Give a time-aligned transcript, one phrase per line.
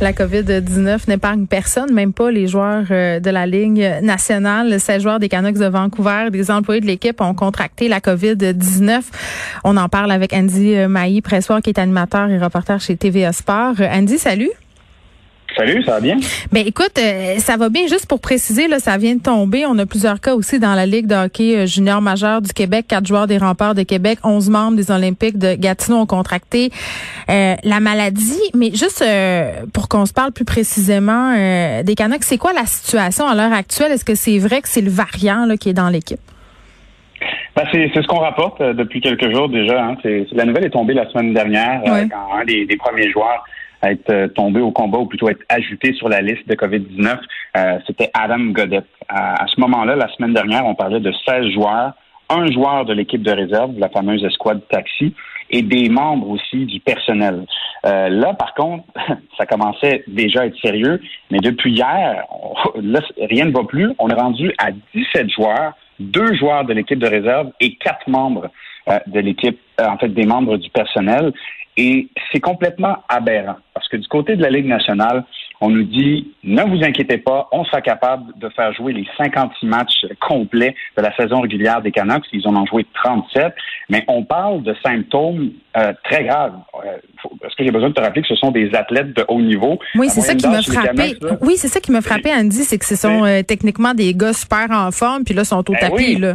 [0.00, 4.78] La COVID-19 n'épargne personne, même pas les joueurs euh, de la Ligue nationale.
[4.78, 9.00] 16 joueurs des Canucks de Vancouver, des employés de l'équipe ont contracté la COVID-19.
[9.64, 13.32] On en parle avec Andy euh, Mailly, pressoir, qui est animateur et reporter chez TVA
[13.32, 13.74] Sport.
[13.80, 14.50] Euh, Andy, salut.
[15.58, 16.18] Salut, ça va bien?
[16.52, 17.88] Ben écoute, euh, ça va bien.
[17.88, 19.66] Juste pour préciser, là, ça vient de tomber.
[19.66, 22.86] On a plusieurs cas aussi dans la Ligue de hockey euh, junior majeur du Québec.
[22.86, 26.70] Quatre joueurs des remparts de Québec, onze membres des Olympiques de Gatineau ont contracté
[27.28, 28.40] euh, la maladie.
[28.54, 29.04] Mais juste
[29.72, 31.34] pour qu'on se parle plus précisément
[31.82, 33.90] des Canucks, c'est quoi la situation à l'heure actuelle?
[33.90, 36.20] Est-ce que c'est vrai que c'est le variant là, qui est dans l'équipe?
[37.56, 39.82] Ben, c'est ce qu'on rapporte depuis quelques jours déjà.
[39.82, 39.96] Hein.
[40.32, 43.42] la nouvelle est tombée la semaine dernière quand un des premiers joueurs
[43.82, 47.18] être euh, tombé au combat ou plutôt être ajouté sur la liste de COVID-19,
[47.56, 48.82] euh, c'était Adam Godet.
[49.08, 51.92] À, ce moment-là, la semaine dernière, on parlait de 16 joueurs,
[52.28, 55.14] un joueur de l'équipe de réserve, la fameuse escouade taxi,
[55.50, 57.46] et des membres aussi du personnel.
[57.86, 58.84] Euh, là, par contre,
[59.38, 62.24] ça commençait déjà à être sérieux, mais depuis hier,
[63.18, 63.94] rien ne va plus.
[63.98, 68.50] On est rendu à 17 joueurs, deux joueurs de l'équipe de réserve et quatre membres
[69.06, 71.32] de l'équipe, en fait, des membres du personnel.
[71.78, 75.24] Et c'est complètement aberrant parce que du côté de la Ligue nationale,
[75.60, 79.64] on nous dit ne vous inquiétez pas, on sera capable de faire jouer les 56
[79.64, 82.24] matchs complets de la saison régulière des Canucks.
[82.32, 83.54] Ils en ont joué 37,
[83.90, 86.54] mais on parle de symptômes euh, très graves.
[86.84, 86.96] Euh,
[87.44, 89.78] est-ce que j'ai besoin de te rappeler que ce sont des athlètes de haut niveau?
[89.94, 91.14] Oui, c'est ça qui m'a frappé.
[91.42, 94.32] oui, c'est ça qui m'a frappé, Andy, c'est que ce sont euh, techniquement des gars
[94.32, 96.34] super en forme, puis là sont au ben tapis là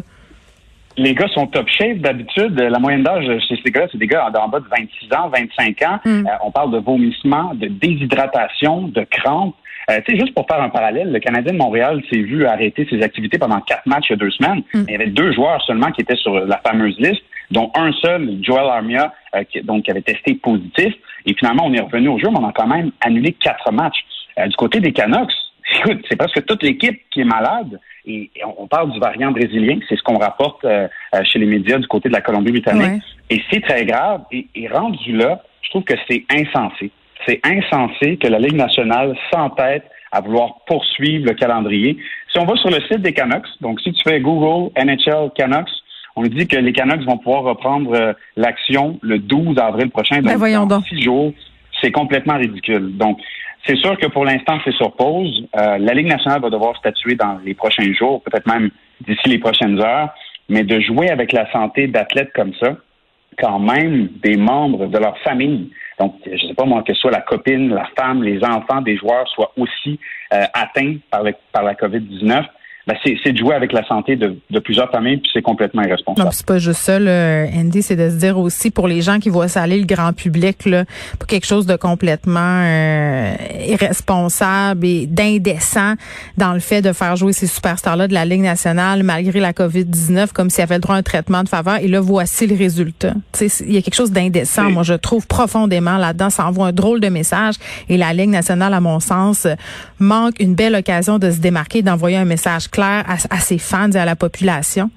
[0.98, 2.60] les gars sont top shape d'habitude.
[2.60, 5.82] La moyenne d'âge chez ces gars, c'est des gars en bas de 26 ans, 25
[5.84, 6.00] ans.
[6.06, 6.28] Mm.
[6.28, 9.56] Euh, on parle de vomissements, de déshydratation, de crampes.
[9.92, 12.88] Euh, tu sais, juste pour faire un parallèle, le Canadien de Montréal s'est vu arrêter
[12.90, 14.64] ses activités pendant quatre matchs il y a deux semaines.
[14.74, 14.84] Mm.
[14.88, 18.38] Il y avait deux joueurs seulement qui étaient sur la fameuse liste, dont un seul,
[18.42, 20.94] Joel Armia, euh, qui, donc, qui avait testé positif.
[21.26, 24.06] Et finalement, on est revenu au jeu, mais on a quand même annulé quatre matchs.
[24.40, 25.32] Euh, du côté des Canucks,
[26.10, 27.80] c'est presque toute l'équipe qui est malade.
[28.06, 31.78] Et on parle du variant brésilien, c'est ce qu'on rapporte euh, euh, chez les médias
[31.78, 33.02] du côté de la Colombie-Britannique.
[33.30, 34.24] Et c'est très grave.
[34.32, 36.92] Et, rendu là, je trouve que c'est insensé.
[37.26, 41.98] C'est insensé que la Ligue nationale s'entête à vouloir poursuivre le calendrier.
[42.32, 45.70] Si on va sur le site des Canucks, donc si tu fais Google NHL Canucks,
[46.16, 50.38] on dit que les Canucks vont pouvoir reprendre euh, l'action le 12 avril prochain, ben
[50.38, 51.34] donc dans six jours.
[51.82, 52.96] C'est complètement ridicule.
[52.98, 53.20] Donc,
[53.66, 55.48] c'est sûr que pour l'instant, c'est sur pause.
[55.56, 58.70] Euh, la Ligue nationale va devoir statuer dans les prochains jours, peut-être même
[59.02, 60.10] d'ici les prochaines heures.
[60.50, 62.76] Mais de jouer avec la santé d'athlètes comme ça,
[63.40, 67.00] quand même des membres de leur famille, donc je ne sais pas moi, que ce
[67.00, 70.00] soit la copine, la femme, les enfants des joueurs soient aussi
[70.34, 72.46] euh, atteints par, par la COVID-19,
[72.86, 76.26] ben c'est de jouer avec la santé de, de plusieurs familles, puis c'est complètement irresponsable.
[76.26, 79.20] Non, c'est pas juste ça, là, Andy, c'est de se dire aussi pour les gens
[79.20, 80.84] qui voient ça aller, le grand public, là,
[81.18, 83.36] pour quelque chose de complètement euh,
[83.68, 85.94] irresponsable et d'indécent
[86.38, 90.34] dans le fait de faire jouer ces superstars-là de la Ligue nationale malgré la COVID-19
[90.34, 91.78] comme s'ils avaient le droit à un traitement de faveur.
[91.78, 93.14] Et là, voici le résultat.
[93.62, 96.30] Il y a quelque chose d'indécent, moi, je trouve profondément là-dedans.
[96.30, 97.56] Ça envoie un drôle de message.
[97.88, 99.48] Et la Ligue nationale, à mon sens,
[100.00, 103.98] manque une belle occasion de se démarquer, d'envoyer un message clair à, ses fans et
[103.98, 104.90] à la population?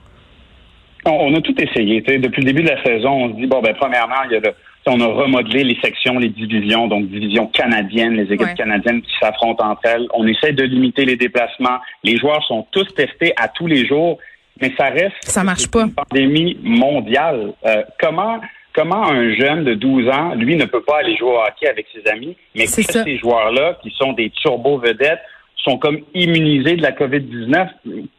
[1.05, 2.01] On, a tout essayé.
[2.01, 4.41] Depuis le début de la saison, on se dit, bon, ben, premièrement, il y a
[4.89, 9.65] on a remodelé les sections, les divisions, donc division canadienne, les équipes canadiennes qui s'affrontent
[9.65, 10.07] entre elles.
[10.15, 11.79] On essaie de limiter les déplacements.
[12.05, 14.19] Les joueurs sont tous testés à tous les jours,
[14.61, 15.83] mais ça reste ça marche pas.
[15.83, 17.53] une pandémie mondiale.
[17.67, 18.41] Euh, comment
[18.75, 21.87] comment un jeune de 12 ans, lui, ne peut pas aller jouer au hockey avec
[21.95, 25.23] ses amis, mais que ces joueurs-là, qui sont des turbo-vedettes,
[25.67, 27.69] sont comme immunisés de la COVID-19.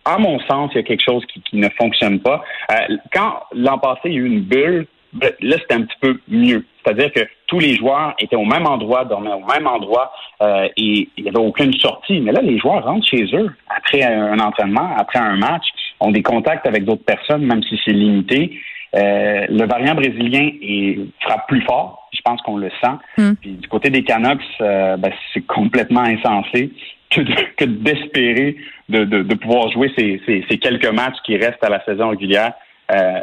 [0.06, 2.44] À mon sens, il y a quelque chose qui, ne fonctionne pas.
[2.72, 5.98] Euh, quand l'an passé, il y a eu une bulle, ben, là, c'était un petit
[6.02, 6.66] peu mieux.
[6.84, 10.12] C'est-à-dire que tous les joueurs étaient au même endroit, dormaient au même endroit
[10.42, 12.20] euh, et il n'y avait aucune sortie.
[12.20, 15.66] Mais là, les joueurs rentrent chez eux après un entraînement, après un match,
[16.00, 18.60] ont des contacts avec d'autres personnes, même si c'est limité.
[18.96, 22.10] Euh, le variant brésilien est, frappe plus fort.
[22.14, 22.94] Je pense qu'on le sent.
[23.18, 23.34] Hmm.
[23.42, 26.72] Puis, du côté des Canucks, ben, c'est complètement insensé
[27.10, 28.58] que, d'espérer
[28.90, 32.54] de, pouvoir jouer ces, quelques matchs qui restent à la saison régulière.
[32.94, 33.22] Euh,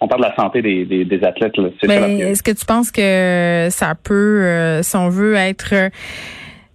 [0.00, 1.54] on parle de la santé des, athlètes.
[1.82, 5.90] Est-ce que tu penses que ça peut, euh, si on veut être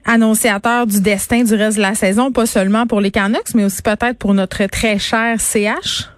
[0.05, 3.81] annonciateur du destin du reste de la saison, pas seulement pour les Canucks, mais aussi
[3.81, 6.09] peut-être pour notre très cher CH?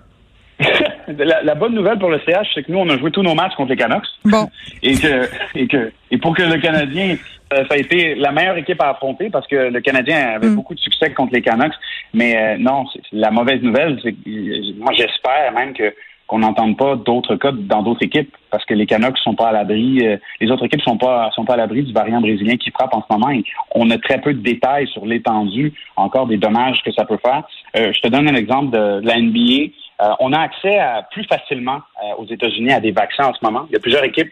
[1.17, 3.55] La, bonne nouvelle pour le CH, c'est que nous, on a joué tous nos matchs
[3.55, 4.07] contre les Canucks.
[4.25, 4.49] Bon.
[4.83, 7.15] et que, et que, et pour que le Canadien,
[7.53, 10.55] euh, ça a été la meilleure équipe à affronter parce que le Canadien avait mm.
[10.55, 11.73] beaucoup de succès contre les Canucks.
[12.13, 15.93] Mais euh, non, la mauvaise nouvelle, c'est que moi, j'espère même que
[16.29, 19.51] qu'on n'entende pas d'autres cas dans d'autres équipes parce que les Canucks sont pas à
[19.51, 22.69] l'abri, euh, les autres équipes sont pas sont pas à l'abri du variant brésilien qui
[22.69, 23.31] frappe en ce moment.
[23.31, 27.17] Et on a très peu de détails sur l'étendue, encore des dommages que ça peut
[27.17, 27.43] faire.
[27.75, 29.71] Euh, je te donne un exemple de, la NBA.
[30.01, 31.81] Euh, on a accès à, plus facilement
[32.17, 33.65] aux États-Unis à des vaccins en ce moment.
[33.69, 34.31] Il y a plusieurs équipes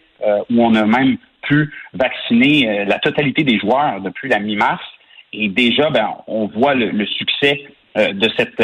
[0.50, 4.84] où on a même pu vacciner la totalité des joueurs depuis la mi-mars.
[5.34, 7.66] Et déjà, ben, on voit le, le succès
[7.96, 8.64] de cette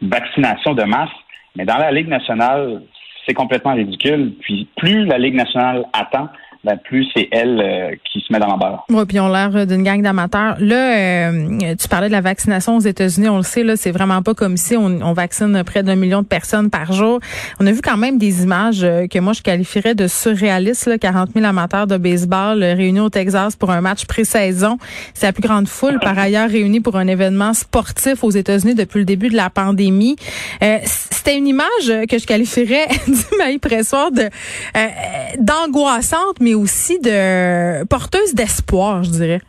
[0.00, 1.10] vaccination de masse
[1.56, 2.82] mais dans la Ligue nationale,
[3.26, 4.34] c'est complètement ridicule.
[4.40, 6.28] Puis plus la Ligue nationale attend,
[6.62, 8.84] ben plus c'est elle euh, qui se met dans la barre.
[8.90, 10.56] Oui, puis on l'air d'une gang d'amateurs.
[10.58, 14.20] Là, euh, tu parlais de la vaccination aux États-Unis, on le sait, là, c'est vraiment
[14.20, 17.18] pas comme si on, vaccine près d'un million de personnes par jour.
[17.58, 20.98] On a vu quand même des images euh, que moi je qualifierais de surréalistes, là,
[20.98, 24.76] 40 000 amateurs de baseball réunis au Texas pour un match pré-saison.
[25.14, 28.98] C'est la plus grande foule, par ailleurs, réunie pour un événement sportif aux États-Unis depuis
[28.98, 30.16] le début de la pandémie.
[30.60, 34.28] C'était une image que je qualifierais, du Maï Pressoir, de
[35.38, 39.40] d'angoissante, mais aussi de porteuse d'espoir, je dirais.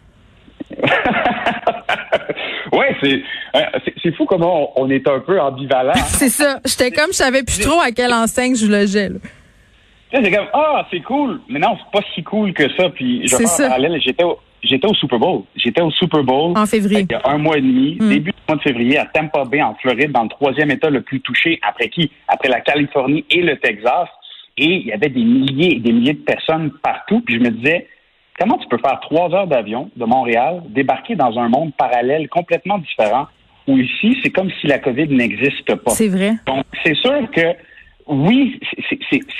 [2.71, 2.85] oui,
[4.03, 5.93] c'est fou comment on, est un peu ambivalent.
[6.07, 6.59] c'est ça.
[6.65, 9.09] J'étais comme je savais plus trop à quelle enseigne je logeais.
[10.13, 12.89] C'est comme ah c'est cool, mais non c'est pas si cool que ça.
[12.89, 13.99] Puis je parallèle.
[14.03, 15.43] J'étais au, j'étais au Super Bowl.
[15.55, 17.05] J'étais au Super Bowl en février.
[17.09, 18.09] Il y a un mois et demi, hmm.
[18.09, 21.01] début du mois de février à Tampa Bay en Floride, dans le troisième État le
[21.01, 22.11] plus touché après qui?
[22.27, 24.09] Après la Californie et le Texas.
[24.57, 27.21] Et il y avait des milliers et des milliers de personnes partout.
[27.21, 27.87] Puis je me disais,
[28.39, 32.77] comment tu peux faire trois heures d'avion de Montréal, débarquer dans un monde parallèle complètement
[32.79, 33.27] différent,
[33.67, 35.91] où ici, c'est comme si la COVID n'existe pas?
[35.91, 36.33] C'est vrai.
[36.47, 37.53] Donc, c'est sûr que,
[38.07, 38.59] oui,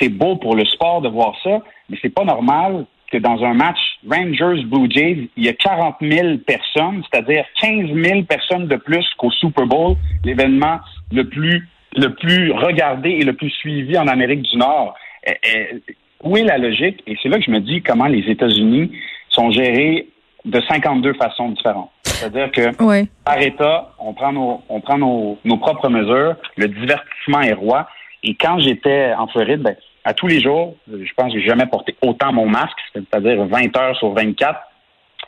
[0.00, 3.52] c'est beau pour le sport de voir ça, mais c'est pas normal que dans un
[3.52, 9.06] match Rangers-Blue Jays, il y a 40 000 personnes, c'est-à-dire 15 000 personnes de plus
[9.18, 10.78] qu'au Super Bowl, l'événement
[11.12, 14.94] le plus le plus regardé et le plus suivi en Amérique du Nord.
[15.26, 15.80] Eh, eh,
[16.22, 17.02] où est la logique?
[17.06, 18.92] Et c'est là que je me dis comment les États-Unis
[19.28, 20.08] sont gérés
[20.44, 21.90] de 52 façons différentes.
[22.04, 27.40] C'est-à-dire que par État, on prend nos, on prend nos, nos, propres mesures, le divertissement
[27.40, 27.88] est roi.
[28.22, 31.66] Et quand j'étais en Floride, ben, à tous les jours, je pense que j'ai jamais
[31.66, 34.60] porté autant mon masque, c'est-à-dire 20 heures sur 24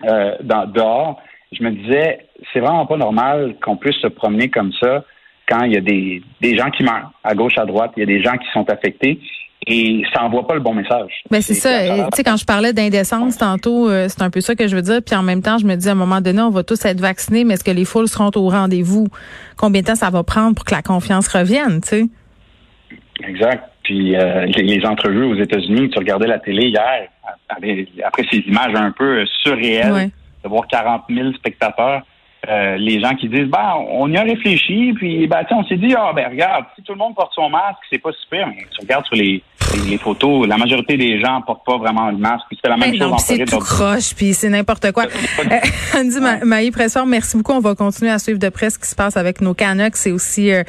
[0.04, 1.20] euh, dans, dehors.
[1.52, 5.04] Je me disais, c'est vraiment pas normal qu'on puisse se promener comme ça
[5.48, 8.02] quand il y a des, des gens qui meurent à gauche, à droite, il y
[8.02, 9.20] a des gens qui sont affectés
[9.66, 11.22] et ça envoie pas le bon message.
[11.30, 11.70] Ben c'est ça.
[11.80, 14.82] Tu sais, quand je parlais d'indécence tantôt, euh, c'est un peu ça que je veux
[14.82, 15.00] dire.
[15.04, 17.00] Puis en même temps, je me dis à un moment donné, on va tous être
[17.00, 19.06] vaccinés, mais est-ce que les foules seront au rendez-vous?
[19.56, 22.04] Combien de temps ça va prendre pour que la confiance revienne, tu sais?
[23.26, 23.64] Exact.
[23.84, 27.08] Puis euh, les, entrevues aux États-Unis, tu regardais la télé hier,
[27.48, 30.10] après ces images un peu surréelles,
[30.42, 32.02] de voir 40 000 spectateurs.
[32.48, 35.94] Euh, les gens qui disent ben on y a réfléchi puis ben on s'est dit
[35.96, 38.80] ah ben regarde si tout le monde porte son masque c'est pas super mais tu
[38.82, 39.42] regardes sur les,
[39.88, 42.90] les, photos la majorité des gens portent pas vraiment le masque puis c'est la même
[42.90, 45.04] ben chose non, c'est tout croche puis c'est n'importe quoi.
[45.04, 45.58] Euh,
[45.98, 47.52] Andy Maï Pressor merci beaucoup.
[47.52, 50.12] On va continuer à suivre de près ce qui se passe avec nos Canucks c'est
[50.12, 50.64] aussi euh,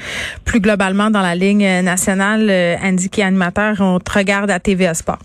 [0.46, 2.50] plus globalement dans la ligne nationale.
[2.82, 5.20] Andy qui est animateur on te regarde à TVA Sport